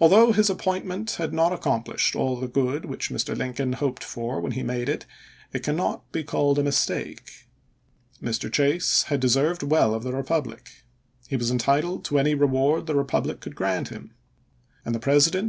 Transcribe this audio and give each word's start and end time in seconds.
Although 0.00 0.32
his 0.32 0.50
ap 0.50 0.58
pointment 0.58 1.12
had 1.18 1.32
not 1.32 1.52
accomplished 1.52 2.16
all 2.16 2.34
the 2.40 2.48
good 2.48 2.84
which 2.86 3.08
Mr. 3.08 3.36
Lincoln 3.36 3.74
hoped 3.74 4.02
for 4.02 4.40
when 4.40 4.50
he 4.50 4.64
made 4.64 4.88
it, 4.88 5.06
it 5.52 5.62
cannot 5.62 6.10
be 6.10 6.24
called 6.24 6.58
a 6.58 6.64
mistake. 6.64 7.46
Mr. 8.20 8.52
Chase 8.52 9.04
had 9.04 9.20
deserved 9.20 9.62
well 9.62 9.94
of 9.94 10.02
the 10.02 10.12
republic. 10.12 10.84
He 11.28 11.36
was 11.36 11.52
entitled 11.52 12.04
to 12.06 12.18
any 12.18 12.34
reward 12.34 12.86
the 12.88 12.96
republic 12.96 13.38
could 13.38 13.54
grant 13.54 13.90
him; 13.90 14.12
and 14.84 14.92
the 14.92 14.98
President, 14.98 15.26
in 15.26 15.32
Vol. 15.32 15.36
IX. 15.36 15.36